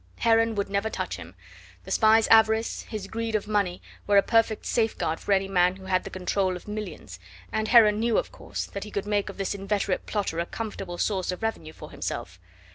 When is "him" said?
1.17-1.35